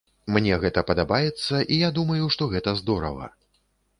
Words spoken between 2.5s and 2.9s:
гэта